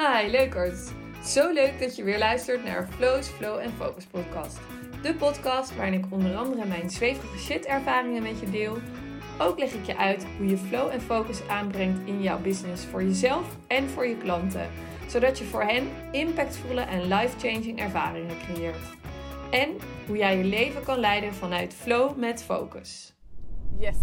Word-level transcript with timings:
Hi 0.00 0.30
leukers! 0.30 0.90
Zo 1.24 1.52
leuk 1.52 1.80
dat 1.80 1.96
je 1.96 2.02
weer 2.02 2.18
luistert 2.18 2.64
naar 2.64 2.88
Flow's 2.90 3.28
Flow 3.28 3.58
en 3.58 3.70
Focus 3.70 4.04
podcast. 4.04 4.58
De 5.02 5.14
podcast 5.14 5.76
waarin 5.76 6.04
ik 6.04 6.04
onder 6.10 6.36
andere 6.36 6.66
mijn 6.66 6.90
zweverige 6.90 7.38
shit 7.38 7.66
ervaringen 7.66 8.22
met 8.22 8.40
je 8.40 8.50
deel. 8.50 8.76
Ook 9.38 9.58
leg 9.58 9.72
ik 9.72 9.84
je 9.84 9.96
uit 9.96 10.26
hoe 10.36 10.46
je 10.46 10.56
flow 10.56 10.88
en 10.88 11.00
focus 11.00 11.48
aanbrengt 11.48 12.08
in 12.08 12.22
jouw 12.22 12.40
business 12.40 12.84
voor 12.84 13.02
jezelf 13.02 13.56
en 13.66 13.88
voor 13.88 14.06
je 14.06 14.16
klanten. 14.16 14.70
Zodat 15.08 15.38
je 15.38 15.44
voor 15.44 15.62
hen 15.62 15.88
impactvolle 16.12 16.80
en 16.80 17.02
life-changing 17.02 17.80
ervaringen 17.80 18.38
creëert. 18.38 18.96
En 19.50 19.68
hoe 20.06 20.16
jij 20.16 20.38
je 20.38 20.44
leven 20.44 20.82
kan 20.82 20.98
leiden 20.98 21.34
vanuit 21.34 21.74
flow 21.74 22.16
met 22.16 22.42
focus. 22.42 23.14
Yes, 23.78 23.96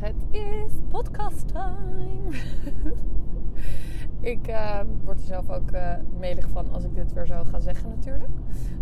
het 0.00 0.16
is 0.30 0.72
podcast 0.90 1.48
time. 1.48 2.30
ik 4.22 4.48
uh, 4.48 4.80
word 5.04 5.18
er 5.18 5.26
zelf 5.26 5.50
ook 5.50 5.72
uh, 5.72 5.94
melig 6.18 6.48
van 6.48 6.72
als 6.72 6.84
ik 6.84 6.94
dit 6.94 7.12
weer 7.12 7.26
zo 7.26 7.44
ga 7.44 7.60
zeggen 7.60 7.88
natuurlijk. 7.88 8.30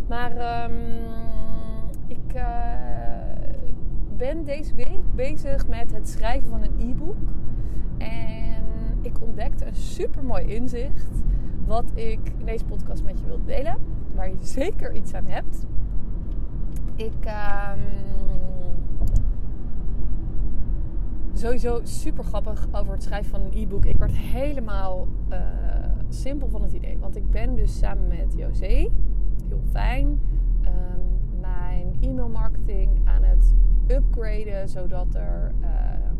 Maar 0.08 0.64
um, 0.64 0.76
ik 2.06 2.34
uh, 2.34 2.42
ben 4.16 4.44
deze 4.44 4.74
week 4.74 5.14
bezig 5.14 5.68
met 5.68 5.92
het 5.92 6.08
schrijven 6.08 6.48
van 6.48 6.62
een 6.62 6.90
e-book. 6.90 7.28
En 7.98 8.64
ik 9.02 9.22
ontdekte 9.22 9.66
een 9.66 9.74
super 9.74 10.24
mooi 10.24 10.44
inzicht. 10.44 11.08
Wat 11.66 11.91
ik 11.94 12.32
in 12.38 12.44
deze 12.44 12.64
podcast 12.64 13.04
met 13.04 13.20
je 13.20 13.27
wil 13.27 13.41
delen. 13.44 13.77
Waar 14.14 14.28
je 14.28 14.36
zeker 14.41 14.94
iets 14.94 15.14
aan 15.14 15.27
hebt. 15.27 15.66
Ik... 16.94 17.24
Um, 17.24 18.10
sowieso 21.40 21.80
super 21.82 22.24
grappig 22.24 22.66
over 22.72 22.92
het 22.92 23.02
schrijven 23.02 23.30
van 23.30 23.41
een 23.41 23.52
e-book. 23.55 23.84
Ik 23.84 23.96
werd 23.96 24.12
helemaal 24.12 25.06
uh, 25.30 25.38
simpel 26.08 26.48
van 26.48 26.62
het 26.62 26.72
idee. 26.72 26.98
Want 26.98 27.16
ik 27.16 27.30
ben 27.30 27.55
dus 27.55 27.78
samen 27.78 28.08
met 28.08 28.34
José, 28.36 28.91
heel 29.48 29.60
fijn, 29.70 30.06
um, 30.06 31.41
mijn 31.41 31.97
e-mail 32.00 32.28
marketing 32.28 32.91
aan 33.05 33.22
het 33.22 33.55
upgraden. 33.86 34.69
Zodat 34.69 35.14
er... 35.14 35.52
Um, 35.60 36.19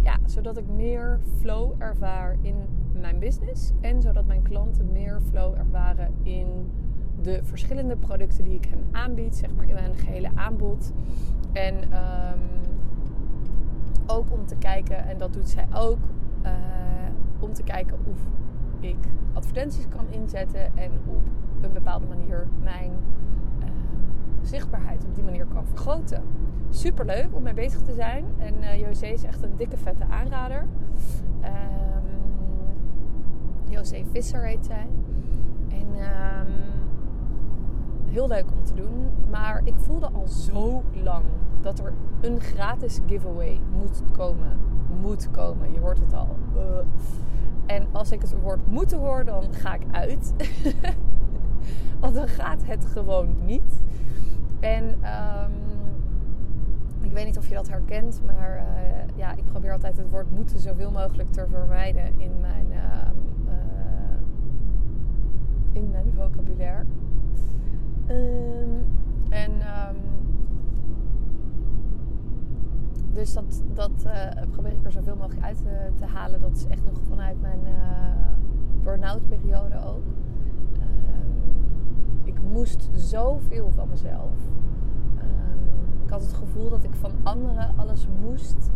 ja, 0.00 0.18
zodat 0.26 0.56
ik 0.56 0.68
meer 0.68 1.20
flow 1.40 1.72
ervaar 1.78 2.36
in 2.40 2.56
mijn 3.00 3.18
business. 3.18 3.72
En 3.80 4.02
zodat 4.02 4.26
mijn 4.26 4.42
klanten 4.42 4.92
meer 4.92 5.20
flow 5.30 5.54
ervaren 5.58 6.14
in 6.22 6.46
de 7.22 7.40
verschillende 7.42 7.96
producten 7.96 8.44
die 8.44 8.54
ik 8.54 8.64
hen 8.64 8.86
aanbied. 8.90 9.36
Zeg 9.36 9.54
maar 9.54 9.68
in 9.68 9.74
mijn 9.74 9.94
gehele 9.94 10.30
aanbod. 10.34 10.92
En 11.52 11.74
um, 11.74 12.66
ook 14.10 14.32
om 14.32 14.46
te 14.46 14.56
kijken, 14.56 15.06
en 15.06 15.18
dat 15.18 15.32
doet 15.32 15.48
zij 15.48 15.66
ook, 15.74 15.98
uh, 16.44 16.52
om 17.38 17.52
te 17.52 17.62
kijken 17.62 17.98
of 18.04 18.16
ik 18.80 18.96
advertenties 19.32 19.88
kan 19.88 20.06
inzetten 20.10 20.76
en 20.76 20.90
op 21.06 21.22
een 21.60 21.72
bepaalde 21.72 22.06
manier 22.06 22.48
mijn 22.62 22.92
uh, 23.60 23.66
zichtbaarheid 24.42 25.04
op 25.04 25.14
die 25.14 25.24
manier 25.24 25.46
kan 25.46 25.66
vergroten. 25.66 26.22
Super 26.68 27.04
leuk 27.04 27.28
om 27.32 27.42
mee 27.42 27.54
bezig 27.54 27.80
te 27.80 27.92
zijn. 27.92 28.24
En 28.38 28.54
uh, 28.54 28.80
José 28.80 29.06
is 29.06 29.24
echt 29.24 29.42
een 29.42 29.56
dikke 29.56 29.76
vette 29.76 30.04
aanrader. 30.10 30.64
Um, 31.42 31.48
José 33.64 34.04
Visser 34.10 34.46
heet 34.46 34.64
zij. 34.64 34.86
Heel 38.18 38.28
leuk 38.28 38.50
om 38.52 38.64
te 38.64 38.74
doen. 38.74 39.10
Maar 39.30 39.60
ik 39.64 39.74
voelde 39.76 40.10
al 40.10 40.26
zo 40.26 40.82
lang 41.02 41.24
dat 41.60 41.78
er 41.78 41.92
een 42.20 42.40
gratis 42.40 43.00
giveaway 43.06 43.60
moet 43.72 44.02
komen. 44.16 44.58
Moet 45.00 45.30
komen, 45.30 45.72
je 45.72 45.80
hoort 45.80 45.98
het 45.98 46.14
al. 46.14 46.36
Uh. 46.56 46.62
En 47.66 47.86
als 47.92 48.10
ik 48.10 48.20
het 48.20 48.40
woord 48.40 48.66
moeten 48.66 48.98
hoor, 48.98 49.24
dan 49.24 49.54
ga 49.54 49.74
ik 49.74 49.82
uit. 49.90 50.32
Want 52.00 52.14
dan 52.14 52.28
gaat 52.28 52.64
het 52.64 52.84
gewoon 52.84 53.36
niet. 53.44 53.82
En 54.60 54.84
um, 54.84 55.52
ik 57.00 57.12
weet 57.12 57.24
niet 57.24 57.38
of 57.38 57.48
je 57.48 57.54
dat 57.54 57.68
herkent, 57.68 58.20
maar 58.26 58.56
uh, 58.56 59.16
ja, 59.16 59.36
ik 59.36 59.44
probeer 59.44 59.72
altijd 59.72 59.96
het 59.96 60.10
woord 60.10 60.30
moeten 60.30 60.58
zoveel 60.58 60.90
mogelijk 60.90 61.32
te 61.32 61.46
vermijden 61.50 62.20
in 62.20 62.40
mijn 62.40 62.68
vocabulaire. 66.18 66.84
Um, 68.10 68.84
en 69.28 69.50
um, 69.52 69.96
dus 73.12 73.32
dat, 73.34 73.62
dat 73.74 73.90
uh, 74.06 74.42
probeer 74.50 74.72
ik 74.72 74.84
er 74.84 74.92
zoveel 74.92 75.16
mogelijk 75.16 75.44
uit 75.44 75.56
te, 75.56 75.90
te, 75.96 76.04
halen. 76.04 76.40
Dat 76.40 76.56
is 76.56 76.66
echt 76.66 76.84
nog 76.84 77.00
vanuit 77.08 77.40
mijn 77.40 77.60
uh, 77.64 78.82
burn-out 78.82 79.28
periode 79.28 79.74
ook. 79.86 80.04
Um, 80.74 82.24
ik 82.24 82.40
moest 82.52 82.88
zoveel 82.94 83.70
van 83.70 83.88
mezelf. 83.88 84.32
ik 86.04 86.10
had 86.10 86.22
het 86.22 86.32
gevoel 86.32 86.70
dat 86.70 86.84
ik 86.84 86.94
van 86.94 87.12
anderen 87.22 87.72
alles 87.76 88.08
moest. 88.20 88.70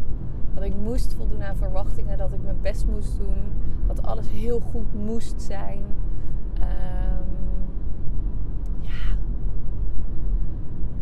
Dat 0.55 0.65
ik 0.65 0.75
moest 0.77 1.15
voldoen 1.15 1.43
aan 1.43 1.57
verwachtingen. 1.57 2.19
Dat 2.19 2.33
ik 2.33 2.43
mijn 2.43 2.61
best 2.61 2.87
moest 2.87 3.19
doen. 3.19 3.53
Dat 3.87 4.03
alles 4.03 4.29
heel 4.29 4.61
goed 4.61 4.95
moest 4.95 5.43
zijn. 5.43 5.83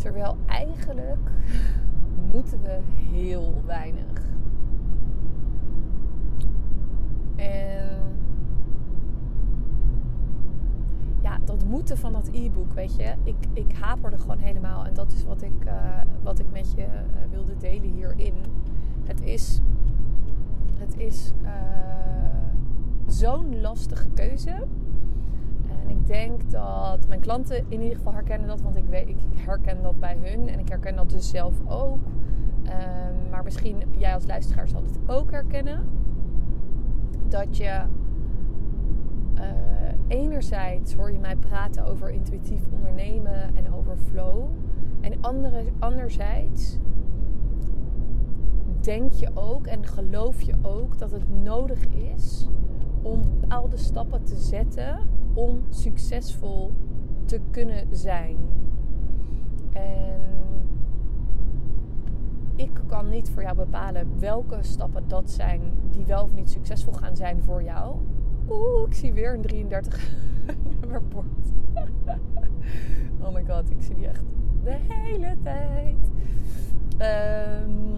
Terwijl 0.01 0.37
eigenlijk 0.47 1.31
moeten 2.33 2.63
we 2.63 2.79
heel 3.13 3.63
weinig. 3.67 4.23
En 7.37 7.99
ja, 11.23 11.39
dat 11.45 11.65
moeten 11.65 11.99
van 11.99 12.13
dat 12.13 12.29
e-book, 12.33 12.73
weet 12.73 12.97
je. 12.97 13.15
Ik, 13.25 13.37
ik 13.53 13.73
haperde 13.73 14.19
gewoon 14.19 14.39
helemaal. 14.39 14.85
En 14.87 14.95
dat 14.95 15.13
is 15.13 15.25
wat 15.25 15.43
ik, 15.43 15.65
uh, 15.65 16.01
wat 16.23 16.39
ik 16.39 16.47
met 16.53 16.73
je 16.73 16.83
uh, 16.83 17.31
wilde 17.31 17.57
delen 17.57 17.91
hierin. 17.91 18.35
Het 19.05 19.23
is, 19.23 19.61
het 20.79 20.99
is 20.99 21.33
uh, 21.43 21.51
zo'n 23.07 23.61
lastige 23.61 24.09
keuze 24.09 24.67
ik 25.91 26.07
denk 26.07 26.51
dat 26.51 27.09
mijn 27.09 27.21
klanten 27.21 27.65
in 27.69 27.81
ieder 27.81 27.97
geval 27.97 28.13
herkennen 28.13 28.49
dat, 28.49 28.61
want 28.61 28.77
ik, 28.77 28.85
weet, 28.89 29.09
ik 29.09 29.19
herken 29.35 29.83
dat 29.83 30.01
bij 30.01 30.17
hun 30.23 30.49
en 30.49 30.59
ik 30.59 30.69
herken 30.69 30.97
dat 30.97 31.11
dus 31.11 31.29
zelf 31.31 31.55
ook. 31.69 32.03
Um, 32.65 33.31
maar 33.31 33.43
misschien 33.45 33.83
jij 33.99 34.15
als 34.15 34.27
luisteraar 34.27 34.69
zal 34.69 34.83
het 34.83 34.99
ook 35.07 35.31
herkennen. 35.31 35.87
Dat 37.29 37.57
je 37.57 37.83
uh, 39.35 39.43
enerzijds 40.07 40.95
hoor 40.95 41.13
je 41.13 41.19
mij 41.19 41.37
praten 41.37 41.85
over 41.85 42.11
intuïtief 42.11 42.61
ondernemen 42.73 43.57
en 43.57 43.75
over 43.75 43.97
flow. 43.97 44.45
En 45.01 45.13
andere, 45.21 45.65
anderzijds 45.79 46.79
denk 48.81 49.13
je 49.13 49.31
ook 49.35 49.67
en 49.67 49.87
geloof 49.87 50.41
je 50.41 50.55
ook 50.63 50.99
dat 50.99 51.11
het 51.11 51.43
nodig 51.43 51.87
is 51.87 52.49
om 53.03 53.23
bepaalde 53.41 53.77
stappen 53.77 54.25
te 54.25 54.37
zetten 54.37 54.99
om 55.35 55.63
succesvol 55.71 56.73
te 57.25 57.41
kunnen 57.51 57.87
zijn. 57.91 58.37
En 59.73 60.21
ik 62.57 62.71
kan 62.87 63.09
niet 63.09 63.31
voor 63.31 63.43
jou 63.43 63.57
bepalen 63.57 64.19
welke 64.19 64.59
stappen 64.61 65.09
dat 65.09 65.31
zijn 65.31 65.61
die 65.91 66.05
wel 66.05 66.23
of 66.23 66.35
niet 66.35 66.51
succesvol 66.51 66.93
gaan 66.93 67.17
zijn 67.17 67.43
voor 67.43 67.63
jou. 67.63 67.97
Oeh, 68.49 68.87
ik 68.87 68.95
zie 68.95 69.13
weer 69.13 69.35
een 69.35 69.43
33 69.43 70.13
nummerbord. 70.81 71.27
oh 73.23 73.35
my 73.35 73.45
god, 73.45 73.71
ik 73.71 73.83
zie 73.83 73.95
die 73.95 74.07
echt 74.07 74.25
de 74.65 74.77
hele 74.89 75.37
tijd. 75.43 76.11
Um, 77.65 77.97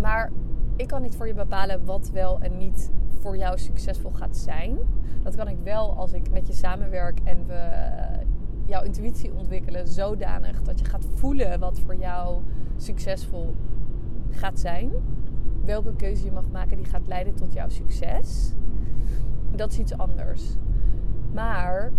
maar 0.00 0.30
ik 0.78 0.88
kan 0.88 1.02
niet 1.02 1.16
voor 1.16 1.26
je 1.26 1.34
bepalen 1.34 1.84
wat 1.84 2.10
wel 2.10 2.40
en 2.40 2.56
niet 2.56 2.90
voor 3.20 3.36
jou 3.36 3.58
succesvol 3.58 4.10
gaat 4.10 4.36
zijn. 4.36 4.78
Dat 5.22 5.36
kan 5.36 5.48
ik 5.48 5.58
wel 5.62 5.92
als 5.96 6.12
ik 6.12 6.30
met 6.30 6.46
je 6.46 6.52
samenwerk 6.52 7.20
en 7.24 7.46
we 7.46 7.82
jouw 8.64 8.82
intuïtie 8.82 9.32
ontwikkelen 9.34 9.88
zodanig 9.88 10.62
dat 10.62 10.78
je 10.78 10.84
gaat 10.84 11.06
voelen 11.14 11.60
wat 11.60 11.80
voor 11.80 11.96
jou 11.96 12.42
succesvol 12.76 13.54
gaat 14.30 14.60
zijn. 14.60 14.90
Welke 15.64 15.94
keuze 15.96 16.24
je 16.24 16.32
mag 16.32 16.50
maken 16.52 16.76
die 16.76 16.86
gaat 16.86 17.06
leiden 17.06 17.34
tot 17.34 17.52
jouw 17.52 17.68
succes. 17.68 18.52
Dat 19.50 19.72
is 19.72 19.78
iets 19.78 19.98
anders. 19.98 20.56
Maar 21.32 21.92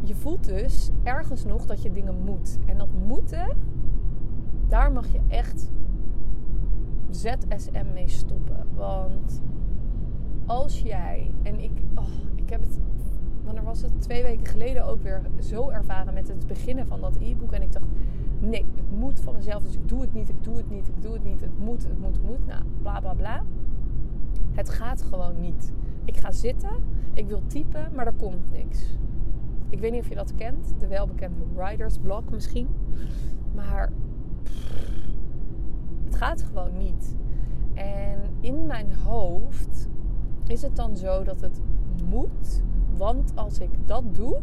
je 0.00 0.14
voelt 0.14 0.44
dus 0.44 0.90
ergens 1.02 1.44
nog 1.44 1.64
dat 1.64 1.82
je 1.82 1.92
dingen 1.92 2.24
moet. 2.24 2.58
En 2.66 2.78
dat 2.78 2.92
moeten, 3.06 3.56
daar 4.68 4.92
mag 4.92 5.06
je 5.12 5.20
echt 5.28 5.70
ZSM 7.18 7.92
mee 7.94 8.08
stoppen. 8.08 8.66
Want 8.74 9.42
als 10.46 10.80
jij, 10.80 11.30
en 11.42 11.60
ik, 11.60 11.72
oh, 11.94 12.08
ik 12.34 12.50
heb 12.50 12.60
het, 12.60 12.78
wanneer 13.44 13.62
was 13.62 13.82
het? 13.82 14.00
Twee 14.00 14.22
weken 14.22 14.46
geleden 14.46 14.86
ook 14.86 15.02
weer 15.02 15.22
zo 15.38 15.70
ervaren 15.70 16.14
met 16.14 16.28
het 16.28 16.46
beginnen 16.46 16.86
van 16.86 17.00
dat 17.00 17.16
e-book. 17.16 17.52
En 17.52 17.62
ik 17.62 17.72
dacht, 17.72 17.86
nee, 18.38 18.66
het 18.74 18.90
moet 18.98 19.20
van 19.20 19.34
mezelf. 19.34 19.62
Dus 19.62 19.74
ik 19.74 19.88
doe 19.88 20.00
het 20.00 20.12
niet, 20.12 20.28
ik 20.28 20.44
doe 20.44 20.56
het 20.56 20.70
niet, 20.70 20.88
ik 20.88 21.02
doe 21.02 21.12
het 21.12 21.24
niet. 21.24 21.40
Het 21.40 21.58
moet, 21.58 21.82
het 21.82 21.98
moet, 21.98 22.16
het 22.16 22.24
moet. 22.24 22.46
Nou, 22.46 22.62
bla 22.82 23.00
bla 23.00 23.14
bla. 23.14 23.44
Het 24.52 24.68
gaat 24.68 25.02
gewoon 25.02 25.40
niet. 25.40 25.72
Ik 26.04 26.16
ga 26.16 26.30
zitten, 26.30 26.70
ik 27.14 27.28
wil 27.28 27.42
typen, 27.46 27.90
maar 27.94 28.06
er 28.06 28.12
komt 28.12 28.52
niks. 28.52 28.96
Ik 29.68 29.78
weet 29.78 29.92
niet 29.92 30.00
of 30.00 30.08
je 30.08 30.14
dat 30.14 30.34
kent, 30.34 30.74
de 30.78 30.86
welbekende 30.86 31.44
writer's 31.54 31.98
block 31.98 32.30
misschien. 32.30 32.68
Maar 33.54 33.90
gaat 36.18 36.42
gewoon 36.42 36.76
niet. 36.76 37.16
En 37.74 38.20
in 38.40 38.66
mijn 38.66 38.94
hoofd 38.94 39.88
is 40.46 40.62
het 40.62 40.76
dan 40.76 40.96
zo 40.96 41.24
dat 41.24 41.40
het 41.40 41.60
moet. 42.04 42.62
Want 42.96 43.32
als 43.34 43.58
ik 43.58 43.70
dat 43.86 44.14
doe, 44.14 44.40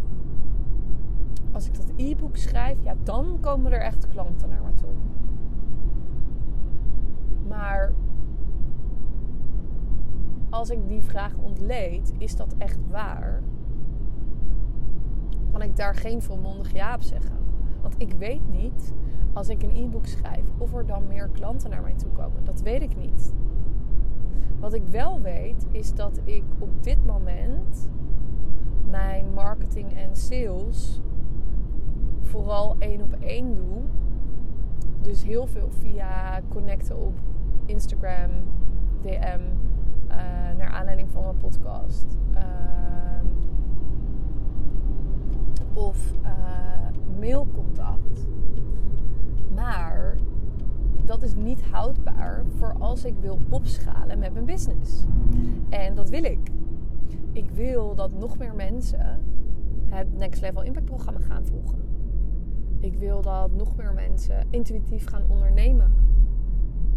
als 1.51 1.67
ik 1.67 1.75
dat 1.75 1.91
e-book 1.95 2.37
schrijf, 2.37 2.77
ja, 2.83 2.95
dan 3.03 3.37
komen 3.41 3.71
er 3.71 3.81
echt 3.81 4.07
klanten 4.07 4.49
naar 4.49 4.61
me 4.63 4.73
toe. 4.73 4.93
Maar 7.47 7.93
als 10.49 10.69
ik 10.69 10.87
die 10.87 11.03
vraag 11.03 11.37
ontleed, 11.37 12.13
is 12.17 12.35
dat 12.35 12.55
echt 12.57 12.79
waar? 12.89 13.43
Kan 15.51 15.61
ik 15.61 15.75
daar 15.75 15.95
geen 15.95 16.21
volmondig 16.21 16.73
ja 16.73 16.95
op 16.95 17.01
zeggen? 17.01 17.44
Want 17.85 18.01
ik 18.01 18.13
weet 18.13 18.49
niet, 18.49 18.93
als 19.33 19.49
ik 19.49 19.63
een 19.63 19.75
e-book 19.75 20.05
schrijf, 20.05 20.43
of 20.57 20.73
er 20.73 20.85
dan 20.85 21.07
meer 21.07 21.29
klanten 21.29 21.69
naar 21.69 21.81
mij 21.81 21.93
toe 21.93 22.11
komen. 22.11 22.43
Dat 22.43 22.61
weet 22.61 22.81
ik 22.81 22.95
niet. 22.95 23.33
Wat 24.59 24.73
ik 24.73 24.87
wel 24.87 25.21
weet, 25.21 25.65
is 25.71 25.93
dat 25.93 26.19
ik 26.23 26.43
op 26.59 26.83
dit 26.83 27.05
moment 27.05 27.89
mijn 28.89 29.25
marketing 29.33 29.93
en 29.93 30.15
sales 30.15 31.01
vooral 32.21 32.75
één 32.79 33.01
op 33.01 33.15
één 33.19 33.55
doe. 33.55 33.81
Dus 35.01 35.23
heel 35.23 35.47
veel 35.47 35.69
via 35.69 36.41
connecten 36.49 36.97
op 36.97 37.19
Instagram, 37.65 38.29
DM, 39.01 39.39
uh, 40.07 40.15
naar 40.57 40.69
aanleiding 40.69 41.09
van 41.11 41.23
mijn 41.23 41.37
podcast. 41.37 42.05
Uh, 42.33 42.41
of 45.73 46.13
uh, 46.23 46.55
mailcontact. 47.19 48.27
Maar 49.55 50.15
dat 51.05 51.13
is 51.25 51.35
niet 51.35 51.63
houdbaar 51.63 52.43
voor 52.57 52.75
als 52.79 53.05
ik 53.05 53.15
wil 53.19 53.39
opschalen 53.49 54.19
met 54.19 54.33
mijn 54.33 54.45
business. 54.45 55.03
En 55.69 55.95
dat 55.95 56.09
wil 56.09 56.23
ik. 56.23 56.39
Ik 57.31 57.49
wil 57.49 57.95
dat 57.95 58.11
nog 58.13 58.37
meer 58.37 58.55
mensen 58.55 59.19
het 59.85 60.17
Next 60.17 60.41
Level 60.41 60.63
Impact 60.63 60.85
programma 60.85 61.19
gaan 61.19 61.45
volgen. 61.45 61.77
Ik 62.79 62.95
wil 62.95 63.21
dat 63.21 63.51
nog 63.51 63.75
meer 63.75 63.93
mensen 63.93 64.45
intuïtief 64.49 65.07
gaan 65.07 65.23
ondernemen. 65.27 65.91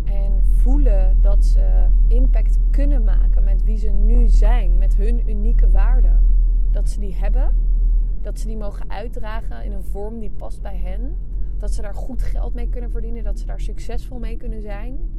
En 0.05 0.45
voelen 0.45 1.17
dat 1.21 1.45
ze 1.45 1.87
impact 2.07 2.59
kunnen 2.71 3.05
maken 3.05 3.45
met 3.45 3.65
wie 3.65 3.77
ze 3.77 3.89
nu 3.89 4.29
zijn, 4.29 4.79
met 4.79 4.97
hun 4.97 5.29
unieke 5.29 5.71
waarden. 5.71 6.23
Dat 6.71 6.89
ze 6.89 7.01
die 7.01 7.15
hebben, 7.15 7.55
dat 8.23 8.39
ze 8.39 8.47
die 8.47 8.57
mogen 8.57 8.91
uitdragen 8.91 9.65
in 9.65 9.73
een 9.73 9.85
vorm 9.85 10.19
die 10.19 10.31
past 10.31 10.63
bij 10.63 10.77
hen. 10.77 11.17
Dat 11.59 11.73
ze 11.73 11.83
daar 11.83 11.95
goed 11.95 12.23
geld 12.23 12.55
mee 12.55 12.69
kunnen 12.69 12.91
verdienen, 12.91 13.25
dat 13.25 13.39
ze 13.39 13.47
daar 13.47 13.61
succesvol 13.61 14.19
mee 14.19 14.37
kunnen 14.37 14.63
zijn. 14.63 15.11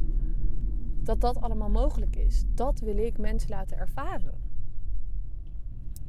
Dat 1.02 1.20
dat 1.20 1.40
allemaal 1.40 1.70
mogelijk 1.70 2.16
is. 2.16 2.44
Dat 2.54 2.80
wil 2.80 2.96
ik 2.96 3.18
mensen 3.18 3.50
laten 3.50 3.76
ervaren. 3.76 4.40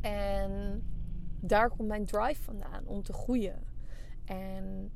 En 0.02 0.84
daar 1.40 1.70
komt 1.70 1.88
mijn 1.88 2.06
drive 2.06 2.44
vandaan 2.44 2.88
om 2.88 3.04
te 3.04 3.14
groeien. 3.14 3.64
En 4.26 4.92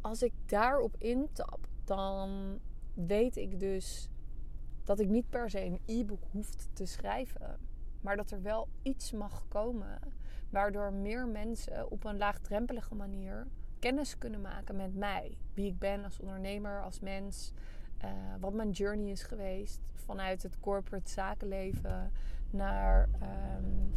als 0.00 0.22
ik 0.22 0.32
daarop 0.46 0.96
intap, 0.98 1.68
dan 1.84 2.58
weet 2.94 3.36
ik 3.36 3.60
dus 3.60 4.08
dat 4.84 5.00
ik 5.00 5.08
niet 5.08 5.30
per 5.30 5.50
se 5.50 5.64
een 5.64 5.80
e-book 5.86 6.22
hoef 6.30 6.50
te 6.72 6.84
schrijven. 6.84 7.58
Maar 8.00 8.16
dat 8.16 8.30
er 8.30 8.42
wel 8.42 8.68
iets 8.82 9.12
mag 9.12 9.44
komen 9.48 9.98
waardoor 10.50 10.92
meer 10.92 11.28
mensen 11.28 11.90
op 11.90 12.04
een 12.04 12.18
laagdrempelige 12.18 12.94
manier 12.94 13.46
kennis 13.80 14.18
kunnen 14.18 14.40
maken 14.40 14.76
met 14.76 14.94
mij. 14.94 15.36
Wie 15.54 15.66
ik 15.66 15.78
ben 15.78 16.04
als 16.04 16.20
ondernemer, 16.20 16.82
als 16.82 17.00
mens. 17.00 17.52
Uh, 18.04 18.10
wat 18.40 18.52
mijn 18.52 18.70
journey 18.70 19.10
is 19.10 19.22
geweest 19.22 19.80
vanuit 19.94 20.42
het 20.42 20.60
corporate 20.60 21.10
zakenleven 21.10 22.10
naar 22.50 23.08
um, 23.22 23.92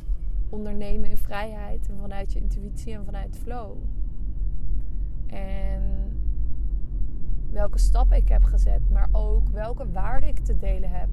ondernemen 0.50 1.09
in 1.09 1.18
vrijheid 1.18 1.89
en 1.89 1.97
vanuit 1.97 2.33
je 2.33 2.39
intuïtie 2.39 2.94
en 2.94 3.06
vanuit 3.06 3.38
flow. 3.38 3.77
En 5.27 5.81
welke 7.51 7.77
stappen 7.77 8.18
ik 8.18 8.27
heb 8.27 8.44
gezet, 8.44 8.89
maar 8.89 9.09
ook 9.12 9.50
welke 9.50 9.91
waarden 9.91 10.29
ik 10.29 10.39
te 10.39 10.57
delen 10.57 10.89
heb. 10.89 11.09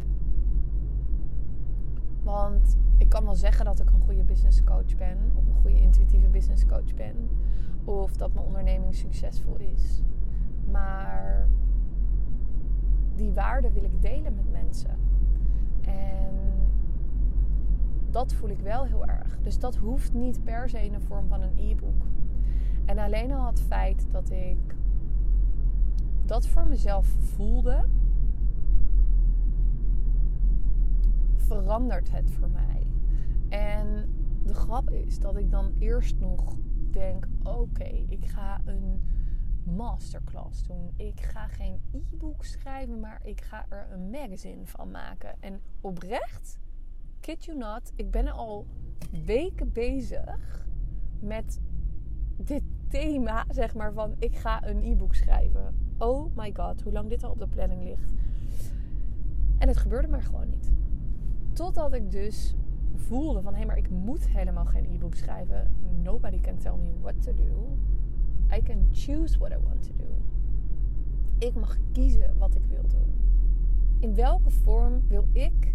Want 2.31 2.77
ik 2.99 3.09
kan 3.09 3.25
wel 3.25 3.35
zeggen 3.35 3.65
dat 3.65 3.81
ik 3.81 3.91
een 3.91 4.01
goede 4.01 4.23
business 4.23 4.65
coach 4.65 4.97
ben, 4.97 5.19
of 5.35 5.47
een 5.47 5.61
goede 5.61 5.81
intuïtieve 5.81 6.29
business 6.29 6.67
coach 6.67 6.95
ben, 6.95 7.15
of 7.85 8.17
dat 8.17 8.33
mijn 8.33 8.47
onderneming 8.47 8.95
succesvol 8.95 9.57
is. 9.57 10.03
Maar 10.71 11.49
die 13.15 13.33
waarden 13.33 13.73
wil 13.73 13.85
ik 13.85 14.03
delen 14.03 14.35
met 14.35 14.51
mensen. 14.51 14.99
En 15.81 16.35
dat 18.11 18.33
voel 18.33 18.49
ik 18.49 18.61
wel 18.61 18.85
heel 18.85 19.07
erg. 19.07 19.39
Dus 19.43 19.59
dat 19.59 19.77
hoeft 19.77 20.13
niet 20.13 20.45
per 20.45 20.69
se 20.69 20.85
in 20.85 20.93
de 20.93 21.01
vorm 21.01 21.29
van 21.29 21.43
een 21.43 21.59
e-book. 21.59 22.07
En 22.85 22.99
alleen 22.99 23.33
al 23.33 23.47
het 23.47 23.61
feit 23.61 24.07
dat 24.11 24.31
ik 24.31 24.75
dat 26.25 26.47
voor 26.47 26.67
mezelf 26.67 27.07
voelde, 27.07 27.85
verandert 31.51 32.11
het 32.11 32.31
voor 32.31 32.51
mij. 32.51 32.87
En 33.49 34.15
de 34.45 34.55
grap 34.55 34.91
is 34.91 35.19
dat 35.19 35.37
ik 35.37 35.51
dan 35.51 35.75
eerst 35.79 36.19
nog 36.19 36.57
denk: 36.91 37.27
oké, 37.43 38.05
ik 38.07 38.27
ga 38.27 38.61
een 38.65 39.03
masterclass 39.63 40.67
doen. 40.67 40.91
Ik 40.97 41.21
ga 41.21 41.47
geen 41.47 41.81
e-book 41.93 42.45
schrijven, 42.45 43.01
maar 43.01 43.21
ik 43.23 43.41
ga 43.41 43.67
er 43.69 43.87
een 43.93 44.11
magazine 44.11 44.67
van 44.67 44.91
maken. 44.91 45.35
En 45.41 45.61
oprecht, 45.81 46.59
kid 47.21 47.45
you 47.45 47.59
not, 47.59 47.93
ik 47.97 48.11
ben 48.11 48.29
al 48.29 48.67
weken 49.25 49.73
bezig 49.73 50.67
met 51.21 51.61
dit 52.37 52.63
thema, 52.89 53.45
zeg 53.49 53.75
maar, 53.75 53.93
van 53.93 54.15
ik 54.19 54.37
ga 54.37 54.67
een 54.67 54.83
e-book 54.83 55.15
schrijven. 55.15 55.95
Oh 55.99 56.37
my 56.37 56.53
god, 56.55 56.83
hoe 56.83 56.93
lang 56.93 57.09
dit 57.09 57.25
al 57.25 57.31
op 57.31 57.39
de 57.39 57.49
planning 57.49 57.83
ligt. 57.83 58.13
En 59.59 59.69
het 59.69 59.77
gebeurde 59.77 60.09
maar 60.09 60.23
gewoon 60.23 60.49
niet. 60.49 60.73
Totdat 61.61 61.95
ik 61.95 62.11
dus 62.11 62.55
voelde 62.95 63.43
van 63.43 63.53
hé, 63.53 63.59
hey, 63.59 63.67
maar 63.67 63.77
ik 63.77 63.91
moet 63.91 64.29
helemaal 64.29 64.65
geen 64.65 64.85
e-book 64.85 65.15
schrijven. 65.15 65.71
Nobody 66.03 66.41
can 66.41 66.57
tell 66.57 66.77
me 66.77 66.93
what 67.01 67.23
to 67.23 67.35
do. 67.35 67.79
I 68.57 68.63
can 68.63 68.89
choose 68.93 69.39
what 69.39 69.53
I 69.53 69.57
want 69.57 69.83
to 69.83 69.93
do. 69.97 70.23
Ik 71.39 71.55
mag 71.55 71.77
kiezen 71.93 72.39
wat 72.39 72.55
ik 72.55 72.63
wil 72.69 72.87
doen. 72.89 73.15
In 73.99 74.15
welke 74.15 74.51
vorm 74.51 75.03
wil 75.07 75.25
ik 75.33 75.75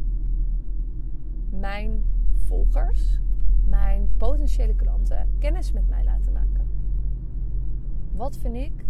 mijn 1.50 2.04
volgers, 2.34 3.20
mijn 3.70 4.10
potentiële 4.18 4.76
klanten 4.76 5.30
kennis 5.40 5.72
met 5.72 5.90
mij 5.90 6.04
laten 6.04 6.34
maken? 6.34 6.68
Wat 8.12 8.38
vind 8.38 8.56
ik 8.56 8.86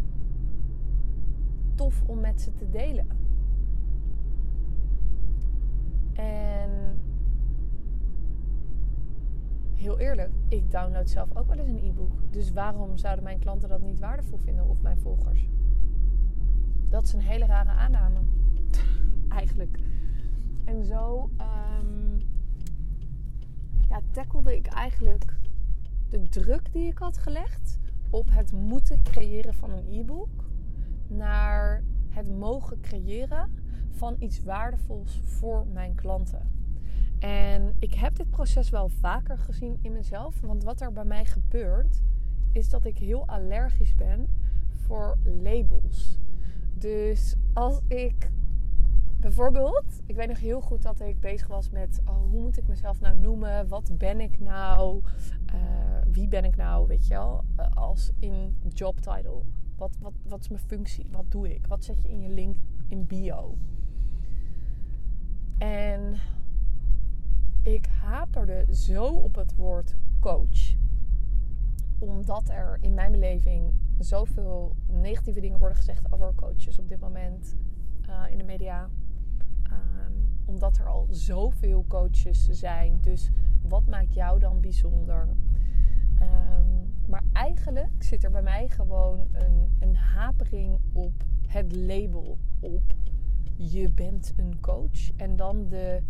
tof 1.75 2.04
om 2.06 2.20
met 2.20 2.42
ze 2.42 2.54
te 2.54 2.70
delen? 2.70 3.08
Eerlijk, 10.00 10.32
ik 10.48 10.72
download 10.72 11.10
zelf 11.10 11.36
ook 11.36 11.48
wel 11.48 11.58
eens 11.58 11.70
een 11.70 11.84
e-book. 11.84 12.12
Dus 12.32 12.52
waarom 12.52 12.98
zouden 12.98 13.24
mijn 13.24 13.40
klanten 13.40 13.70
dat 13.70 13.82
niet 13.82 14.00
waardevol 14.00 14.38
vinden 14.38 14.70
of 14.70 14.82
mijn 14.82 15.00
volgers? 15.00 15.48
Dat 16.90 17.04
is 17.04 17.14
een 17.14 17.22
hele 17.22 17.46
rare 17.46 17.70
aanname. 17.70 18.20
Eigenlijk. 19.30 19.80
En 20.66 20.86
zo 20.86 21.30
um, 21.82 22.20
ja, 23.90 24.02
tackelde 24.12 24.56
ik 24.56 24.68
eigenlijk 24.68 25.38
de 26.10 26.30
druk 26.30 26.74
die 26.74 26.88
ik 26.88 26.98
had 26.98 27.18
gelegd 27.18 27.80
op 28.10 28.30
het 28.32 28.52
moeten 28.52 29.04
creëren 29.04 29.54
van 29.54 29.72
een 29.72 29.88
e-book 30.00 30.44
naar 31.08 31.84
het 32.10 32.38
mogen 32.38 32.80
creëren 32.80 33.52
van 33.90 34.16
iets 34.20 34.44
waardevols 34.44 35.20
voor 35.24 35.68
mijn 35.68 35.96
klanten. 35.96 36.64
En 37.19 37.75
ik 37.79 37.93
heb 37.93 38.15
dit 38.15 38.29
proces 38.29 38.69
wel 38.69 38.89
vaker 38.89 39.38
gezien 39.38 39.77
in 39.81 39.91
mezelf. 39.91 40.39
Want 40.41 40.63
wat 40.63 40.81
er 40.81 40.91
bij 40.91 41.05
mij 41.05 41.25
gebeurt, 41.25 42.01
is 42.51 42.69
dat 42.69 42.86
ik 42.86 42.98
heel 42.98 43.27
allergisch 43.27 43.95
ben 43.95 44.27
voor 44.69 45.17
labels. 45.24 46.19
Dus 46.74 47.36
als 47.53 47.79
ik 47.88 48.31
bijvoorbeeld, 49.19 50.01
ik 50.05 50.15
weet 50.15 50.27
nog 50.27 50.39
heel 50.39 50.62
goed 50.62 50.81
dat 50.81 51.00
ik 51.00 51.19
bezig 51.19 51.48
was 51.48 51.69
met 51.69 52.01
oh, 52.05 52.29
hoe 52.29 52.41
moet 52.41 52.57
ik 52.57 52.67
mezelf 52.67 53.00
nou 53.00 53.17
noemen? 53.17 53.67
Wat 53.67 53.98
ben 53.98 54.19
ik 54.22 54.39
nou? 54.39 55.01
Uh, 55.53 55.62
wie 56.12 56.27
ben 56.27 56.45
ik 56.45 56.55
nou? 56.55 56.88
Weet 56.88 57.07
je 57.07 57.13
wel? 57.13 57.43
Uh, 57.60 57.65
als 57.74 58.12
in 58.19 58.57
job 58.74 58.95
title. 58.95 59.41
Wat, 59.75 59.98
wat, 60.01 60.13
wat 60.27 60.39
is 60.39 60.48
mijn 60.48 60.62
functie? 60.62 61.05
Wat 61.12 61.31
doe 61.31 61.53
ik? 61.53 61.67
Wat 61.67 61.84
zet 61.84 62.01
je 62.01 62.10
in 62.10 62.22
je 62.22 62.29
link 62.29 62.55
in 62.88 63.05
bio? 63.05 63.57
En 65.57 66.15
ik 67.65 67.86
haperde 67.86 68.65
zo 68.75 69.05
op 69.05 69.36
het 69.36 69.55
woord 69.55 69.95
coach. 70.19 70.75
Omdat 72.00 72.50
er 72.50 72.77
in 72.81 72.93
mijn 72.93 73.12
beleving 73.12 73.74
zoveel 73.98 74.75
negatieve 74.88 75.39
dingen 75.39 75.60
worden 75.60 75.77
gezegd 75.77 76.12
over 76.12 76.36
coaches 76.36 76.79
op 76.79 76.89
dit 76.89 77.00
moment 77.00 77.55
uh, 78.10 78.24
in 78.31 78.38
de 78.38 78.43
media. 78.43 78.89
Um, 79.63 80.31
omdat 80.45 80.77
er 80.77 80.88
al 80.88 81.07
zoveel 81.10 81.86
coaches 81.88 82.50
zijn. 82.50 82.98
Dus 83.01 83.31
wat 83.62 83.86
maakt 83.86 84.13
jou 84.13 84.39
dan 84.39 84.62
bijzonder? 84.62 85.27
Um, 86.22 86.93
maar 87.07 87.24
eigenlijk 87.34 88.03
zit 88.03 88.24
er 88.24 88.31
bij 88.31 88.41
mij 88.41 88.69
gewoon 88.69 89.27
een, 89.31 89.75
een 89.79 89.95
hapering 89.95 90.79
op 90.93 91.24
het 91.48 91.75
label. 91.75 92.38
Op 92.60 92.93
je 93.55 93.91
bent 93.91 94.34
een 94.36 94.60
coach. 94.60 95.12
En 95.15 95.36
dan 95.36 95.67
de, 95.67 96.03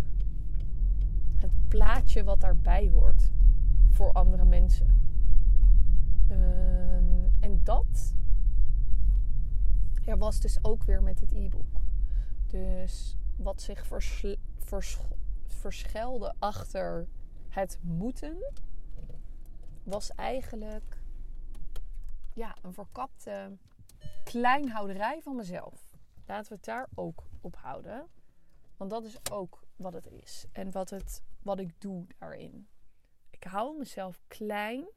plaatje 1.68 2.24
wat 2.24 2.42
daarbij 2.42 2.90
hoort 2.90 3.32
voor 3.90 4.12
andere 4.12 4.46
mensen. 4.46 4.88
Um, 6.32 7.32
en 7.40 7.60
dat 7.64 8.16
er 10.06 10.18
was 10.18 10.40
dus 10.40 10.58
ook 10.62 10.84
weer 10.84 11.04
met 11.04 11.20
het 11.20 11.32
e-book. 11.32 11.82
Dus 12.48 13.18
wat 13.36 13.62
zich 13.62 13.88
vers, 14.58 14.98
verschelde 15.46 16.34
achter 16.40 17.08
het 17.50 17.80
moeten, 17.82 18.54
was 19.84 20.12
eigenlijk 20.12 21.02
ja, 22.34 22.56
een 22.62 22.74
verkapte 22.74 23.58
kleinhouderij 24.24 25.22
van 25.22 25.36
mezelf. 25.36 25.94
Laten 26.26 26.50
we 26.50 26.56
het 26.56 26.66
daar 26.66 26.88
ook 26.96 27.24
op 27.42 27.56
houden. 27.56 28.08
Want 28.78 28.90
dat 28.90 29.04
is 29.04 29.32
ook 29.32 29.64
wat 29.76 29.94
het 29.94 30.08
is. 30.08 30.46
En 30.52 30.72
wat, 30.72 30.90
het, 30.90 31.22
wat 31.46 31.60
ik 31.60 31.82
doe 31.82 32.06
daarin. 32.18 32.68
Ik 33.30 33.44
hou 33.44 33.78
mezelf 33.78 34.22
klein 34.28 34.88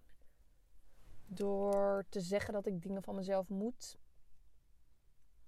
door 1.26 2.04
te 2.08 2.20
zeggen 2.20 2.52
dat 2.52 2.66
ik 2.66 2.82
dingen 2.82 3.02
van 3.02 3.14
mezelf 3.14 3.48
moet. 3.48 3.98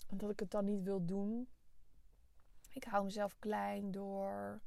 En 0.06 0.16
dat 0.16 0.30
ik 0.30 0.40
het 0.40 0.50
dan 0.50 0.64
niet 0.64 0.82
wil 0.82 1.04
doen. 1.04 1.48
Ik 2.70 2.84
hou 2.84 3.04
mezelf 3.04 3.38
klein 3.38 3.90
door. 3.90 4.60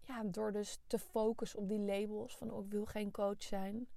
Ja, 0.00 0.24
door 0.24 0.52
dus 0.52 0.78
te 0.86 0.98
focussen 0.98 1.58
op 1.58 1.68
die 1.68 1.80
labels 1.80 2.36
van 2.36 2.50
oh, 2.50 2.64
ik 2.64 2.70
wil 2.70 2.86
geen 2.86 3.10
coach 3.10 3.42
zijn. 3.42 3.88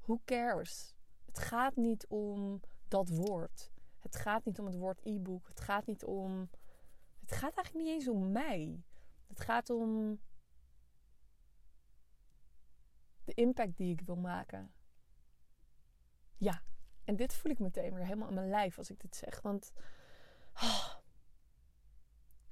Who 0.00 0.20
cares? 0.24 0.94
Het 1.24 1.38
gaat 1.38 1.76
niet 1.76 2.06
om 2.06 2.60
dat 2.88 3.08
woord. 3.08 3.72
Het 3.98 4.16
gaat 4.16 4.44
niet 4.44 4.58
om 4.58 4.66
het 4.66 4.76
woord 4.76 5.00
e-book. 5.06 5.48
Het 5.48 5.60
gaat 5.60 5.86
niet 5.86 6.04
om. 6.04 6.50
Het 7.32 7.40
gaat 7.40 7.54
eigenlijk 7.54 7.86
niet 7.86 7.94
eens 7.94 8.08
om 8.08 8.32
mij. 8.32 8.84
Het 9.26 9.40
gaat 9.40 9.70
om 9.70 10.20
de 13.24 13.34
impact 13.34 13.76
die 13.76 13.92
ik 13.92 14.00
wil 14.00 14.16
maken. 14.16 14.72
Ja, 16.36 16.62
en 17.04 17.16
dit 17.16 17.34
voel 17.34 17.52
ik 17.52 17.58
meteen 17.58 17.94
weer 17.94 18.04
helemaal 18.04 18.28
in 18.28 18.34
mijn 18.34 18.48
lijf 18.48 18.78
als 18.78 18.90
ik 18.90 19.00
dit 19.00 19.16
zeg. 19.16 19.40
Want 19.40 19.72
oh, 20.54 20.94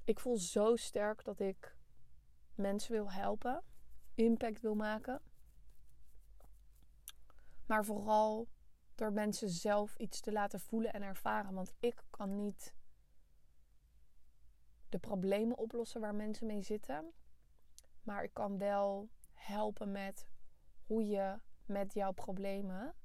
ik 0.03 0.19
voel 0.19 0.37
zo 0.37 0.75
sterk 0.75 1.23
dat 1.23 1.39
ik 1.39 1.77
mensen 2.55 2.91
wil 2.91 3.11
helpen, 3.11 3.63
impact 4.15 4.61
wil 4.61 4.75
maken. 4.75 5.21
Maar 7.65 7.85
vooral 7.85 8.47
door 8.95 9.13
mensen 9.13 9.49
zelf 9.49 9.97
iets 9.97 10.19
te 10.19 10.31
laten 10.31 10.59
voelen 10.59 10.93
en 10.93 11.01
ervaren. 11.01 11.53
Want 11.53 11.73
ik 11.79 12.03
kan 12.09 12.35
niet 12.35 12.73
de 14.91 14.99
problemen 14.99 15.57
oplossen 15.57 16.01
waar 16.01 16.15
mensen 16.15 16.47
mee 16.47 16.61
zitten. 16.61 17.11
Maar 18.03 18.23
ik 18.23 18.33
kan 18.33 18.57
wel 18.57 19.09
helpen 19.33 19.91
met 19.91 20.27
hoe 20.85 21.05
je 21.05 21.39
met 21.65 21.93
jouw 21.93 22.11
problemen 22.11 22.95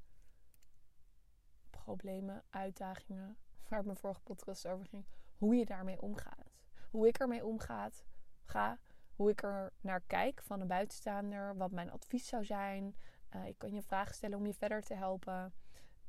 problemen, 1.86 2.42
uitdagingen, 2.50 3.36
waar 3.68 3.84
mijn 3.84 3.96
vorige 3.96 4.20
podcast 4.20 4.66
over 4.66 4.86
ging, 4.86 5.04
hoe 5.36 5.54
je 5.54 5.64
daarmee 5.64 6.02
omgaat. 6.02 6.54
Hoe 6.90 7.06
ik 7.06 7.18
ermee 7.18 7.44
omgaat, 7.44 8.04
ga, 8.44 8.78
hoe 9.14 9.30
ik 9.30 9.42
er 9.42 9.72
naar 9.80 10.00
kijk 10.00 10.42
van 10.42 10.60
een 10.60 10.66
buitenstaander, 10.66 11.56
wat 11.56 11.70
mijn 11.70 11.90
advies 11.90 12.26
zou 12.26 12.44
zijn. 12.44 12.96
Uh, 13.34 13.46
ik 13.46 13.58
kan 13.58 13.72
je 13.72 13.82
vragen 13.82 14.14
stellen 14.14 14.38
om 14.38 14.46
je 14.46 14.54
verder 14.54 14.82
te 14.82 14.94
helpen. 14.94 15.54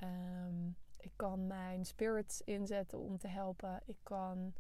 Um, 0.04 0.78
ik 0.98 1.12
kan 1.16 1.48
mijn 1.48 1.86
spirits 1.86 2.42
inzetten 2.42 3.00
om 3.00 3.18
te 3.18 3.28
helpen. 3.28 3.82
Ik 3.86 3.98
kan 4.04 4.54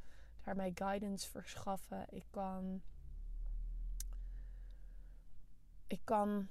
daarmee 0.48 0.72
guidance 0.75 1.30
verschaffen. 1.30 2.06
Ik 2.10 2.25
kan. 2.30 2.82
Ik 5.88 6.01
kan 6.04 6.48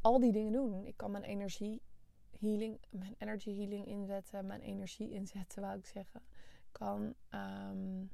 al 0.00 0.20
die 0.20 0.32
dingen 0.32 0.52
doen. 0.52 0.86
Ik 0.86 0.96
kan 0.96 1.10
mijn 1.10 1.24
energie 1.24 1.82
healing, 2.38 2.80
mijn 2.90 3.14
energy 3.18 3.56
healing 3.56 3.86
inzetten, 3.86 4.46
mijn 4.46 4.60
energie 4.60 5.10
inzetten, 5.10 5.62
wou 5.62 5.78
ik 5.78 5.86
zeggen. 5.86 6.22
Kan, 6.72 7.14
um, 7.30 8.10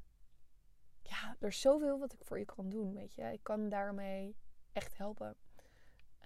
ja, 1.01 1.35
er 1.39 1.47
is 1.47 1.61
zoveel 1.61 1.99
wat 1.99 2.13
ik 2.13 2.23
voor 2.23 2.39
je 2.39 2.45
kan 2.45 2.69
doen, 2.69 2.93
weet 2.93 3.13
je. 3.13 3.21
Ik 3.21 3.43
kan 3.43 3.69
daarmee 3.69 4.35
echt 4.71 4.97
helpen. 4.97 5.35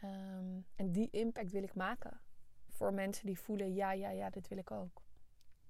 Um, 0.03 0.65
en 0.75 0.91
die 0.91 1.09
impact 1.09 1.51
wil 1.51 1.63
ik 1.63 1.75
maken. 1.75 2.21
Voor 2.69 2.93
mensen 2.93 3.25
die 3.25 3.39
voelen, 3.39 3.73
ja, 3.73 3.91
ja, 3.91 4.09
ja, 4.09 4.29
dit 4.29 4.47
wil 4.47 4.57
ik 4.57 4.71
ook. 4.71 5.01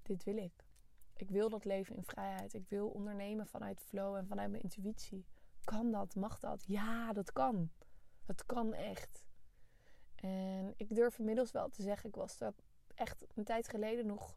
Dit 0.02 0.24
wil 0.24 0.36
ik. 0.36 0.64
Ik 1.22 1.30
wil 1.30 1.48
dat 1.48 1.64
leven 1.64 1.96
in 1.96 2.04
vrijheid. 2.04 2.54
Ik 2.54 2.68
wil 2.68 2.88
ondernemen 2.88 3.46
vanuit 3.46 3.80
flow 3.80 4.14
en 4.16 4.26
vanuit 4.26 4.50
mijn 4.50 4.62
intuïtie. 4.62 5.26
Kan 5.64 5.90
dat? 5.90 6.14
Mag 6.14 6.38
dat? 6.38 6.64
Ja, 6.66 7.12
dat 7.12 7.32
kan. 7.32 7.70
Het 8.26 8.46
kan 8.46 8.74
echt. 8.74 9.26
En 10.14 10.74
ik 10.76 10.94
durf 10.94 11.18
inmiddels 11.18 11.50
wel 11.50 11.68
te 11.68 11.82
zeggen, 11.82 12.08
ik 12.08 12.14
was 12.14 12.40
er 12.40 12.54
echt 12.94 13.26
een 13.34 13.44
tijd 13.44 13.68
geleden 13.68 14.06
nog 14.06 14.36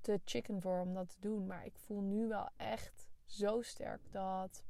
te 0.00 0.20
chicken 0.24 0.60
voor 0.60 0.80
om 0.80 0.94
dat 0.94 1.08
te 1.08 1.20
doen. 1.20 1.46
Maar 1.46 1.64
ik 1.64 1.78
voel 1.78 2.00
nu 2.00 2.28
wel 2.28 2.48
echt 2.56 3.08
zo 3.24 3.62
sterk 3.62 4.12
dat 4.12 4.64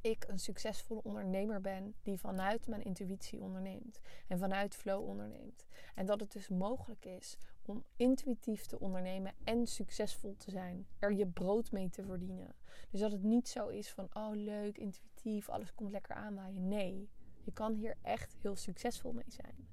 ik 0.00 0.24
een 0.28 0.38
succesvolle 0.38 1.02
ondernemer 1.02 1.60
ben 1.60 1.94
die 2.02 2.18
vanuit 2.18 2.66
mijn 2.66 2.82
intuïtie 2.82 3.40
onderneemt 3.40 4.00
en 4.28 4.38
vanuit 4.38 4.74
flow 4.74 5.08
onderneemt. 5.08 5.66
En 5.94 6.06
dat 6.06 6.20
het 6.20 6.32
dus 6.32 6.48
mogelijk 6.48 7.04
is 7.04 7.36
om 7.70 7.84
intuïtief 7.96 8.66
te 8.66 8.78
ondernemen 8.78 9.34
en 9.44 9.66
succesvol 9.66 10.36
te 10.36 10.50
zijn. 10.50 10.86
Er 10.98 11.12
je 11.12 11.26
brood 11.26 11.72
mee 11.72 11.90
te 11.90 12.02
verdienen. 12.02 12.54
Dus 12.90 13.00
dat 13.00 13.12
het 13.12 13.22
niet 13.22 13.48
zo 13.48 13.68
is 13.68 13.90
van, 13.90 14.08
oh 14.12 14.30
leuk, 14.34 14.78
intuïtief, 14.78 15.48
alles 15.48 15.74
komt 15.74 15.90
lekker 15.90 16.14
aanwaaien. 16.14 16.68
Nee, 16.68 17.10
je 17.40 17.52
kan 17.52 17.74
hier 17.74 17.96
echt 18.02 18.36
heel 18.40 18.56
succesvol 18.56 19.12
mee 19.12 19.24
zijn. 19.28 19.68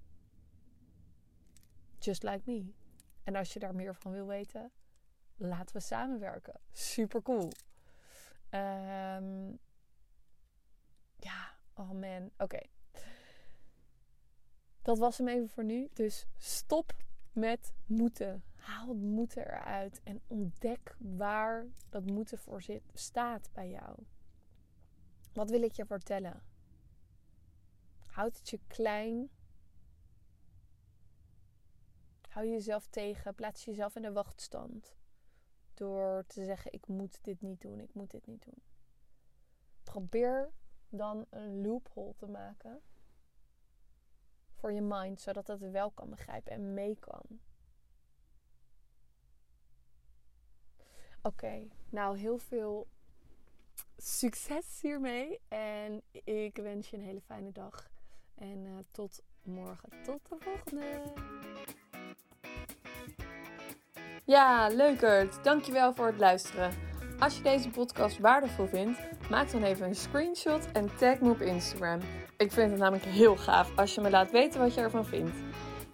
Just 2.00 2.24
like 2.24 2.42
me. 2.46 2.74
En 3.24 3.36
als 3.36 3.54
je 3.54 3.60
daar 3.60 3.76
meer 3.76 3.96
van 3.96 4.12
wil 4.12 4.28
weten, 4.28 4.72
laten 5.36 5.76
we 5.76 5.82
samenwerken. 5.82 6.60
Super 6.72 7.22
cool. 7.22 7.52
Um, 8.52 9.60
ja, 11.16 11.56
oh 11.74 11.92
man. 11.92 12.32
Oké. 12.38 12.60
Dat 14.82 14.98
was 14.98 15.18
hem 15.18 15.28
even 15.28 15.50
voor 15.50 15.64
nu. 15.64 15.90
Dus 15.94 16.28
stop 16.38 16.94
met 17.38 17.74
moeten. 17.86 18.44
Haal 18.56 18.88
het 18.88 18.98
moeten 18.98 19.48
eruit 19.48 20.02
en 20.04 20.22
ontdek 20.28 20.96
waar 21.00 21.68
dat 21.90 22.06
moeten 22.06 22.38
voor 22.38 22.62
zit, 22.62 22.84
staat 22.94 23.50
bij 23.54 23.70
jou. 23.70 24.04
Wat 25.34 25.50
wil 25.50 25.62
ik 25.62 25.72
je 25.72 25.86
vertellen? 25.86 26.44
Houd 28.08 28.38
het 28.38 28.50
je 28.50 28.60
klein. 28.68 29.30
Hou 32.30 32.48
jezelf 32.48 32.88
tegen. 32.88 33.36
Plaats 33.36 33.66
jezelf 33.66 33.96
in 33.96 34.02
de 34.02 34.12
wachtstand. 34.12 34.96
Door 35.74 36.24
te 36.28 36.44
zeggen: 36.44 36.74
Ik 36.74 36.88
moet 36.88 37.24
dit 37.24 37.42
niet 37.42 37.62
doen, 37.62 37.80
ik 37.80 37.94
moet 37.94 38.12
dit 38.12 38.28
niet 38.28 38.44
doen. 38.46 38.64
Probeer 39.84 40.52
dan 40.90 41.26
een 41.30 41.62
loophole 41.62 42.16
te 42.16 42.28
maken 42.28 42.82
voor 44.58 44.72
je 44.72 44.82
mind, 44.82 45.22
zodat 45.22 45.48
het 45.48 45.72
wel 45.72 45.92
kan 45.92 46.10
begrijpen 46.10 46.52
en 46.52 46.74
mee 46.74 46.98
kan. 47.00 47.40
Oké, 51.22 51.68
nou 51.90 52.18
heel 52.18 52.38
veel 52.38 52.88
succes 53.98 54.82
hiermee 54.82 55.40
en 55.48 56.02
ik 56.24 56.58
wens 56.58 56.90
je 56.90 56.98
een 56.98 57.04
hele 57.04 57.22
fijne 57.22 57.52
dag. 57.52 57.90
En 58.36 58.66
uh, 58.66 58.78
tot 58.92 59.22
morgen. 59.42 59.90
Tot 60.04 60.30
de 60.30 60.36
volgende. 60.40 61.02
Ja, 64.26 64.68
leukert. 64.68 65.44
Dankjewel 65.44 65.94
voor 65.94 66.06
het 66.06 66.20
luisteren. 66.20 66.87
Als 67.20 67.38
je 67.38 67.44
deze 67.44 67.70
podcast 67.70 68.20
waardevol 68.20 68.68
vindt, 68.68 69.00
maak 69.30 69.52
dan 69.52 69.64
even 69.64 69.88
een 69.88 69.96
screenshot 69.96 70.72
en 70.72 70.90
tag 70.98 71.20
me 71.20 71.30
op 71.30 71.42
Instagram. 71.42 72.00
Ik 72.38 72.52
vind 72.52 72.72
het 72.72 72.80
namelijk 72.80 73.06
heel 73.06 73.36
gaaf 73.36 73.72
als 73.76 73.96
je 73.96 74.02
me 74.02 74.10
laat 74.10 74.32
weten 74.32 74.60
wat 74.60 74.74
je 74.74 74.82
ervan 74.82 75.06
vindt. 75.06 75.38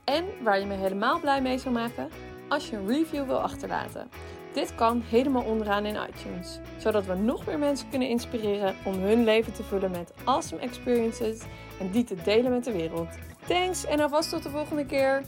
En 0.03 0.25
waar 0.41 0.59
je 0.59 0.65
me 0.65 0.73
helemaal 0.73 1.19
blij 1.19 1.41
mee 1.41 1.57
zou 1.57 1.73
maken, 1.73 2.09
als 2.49 2.69
je 2.69 2.75
een 2.75 2.87
review 2.87 3.25
wil 3.25 3.39
achterlaten. 3.39 4.09
Dit 4.53 4.75
kan 4.75 5.01
helemaal 5.01 5.43
onderaan 5.43 5.85
in 5.85 5.97
iTunes, 6.09 6.59
zodat 6.77 7.05
we 7.05 7.15
nog 7.15 7.45
meer 7.45 7.59
mensen 7.59 7.89
kunnen 7.89 8.09
inspireren 8.09 8.75
om 8.85 8.93
hun 8.93 9.23
leven 9.23 9.53
te 9.53 9.63
vullen 9.63 9.91
met 9.91 10.13
awesome 10.23 10.61
experiences 10.61 11.41
en 11.79 11.91
die 11.91 12.03
te 12.03 12.15
delen 12.23 12.51
met 12.51 12.63
de 12.63 12.71
wereld. 12.71 13.17
Thanks 13.47 13.85
en 13.85 13.99
alvast 13.99 14.29
tot 14.29 14.43
de 14.43 14.49
volgende 14.49 14.85
keer. 14.85 15.23